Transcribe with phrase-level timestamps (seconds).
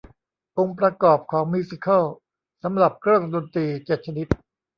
[0.57, 2.03] องค์ประกอบของมิวสิคัล
[2.63, 4.27] สำหรับเครื่องดนตรีเจ็ดชนิด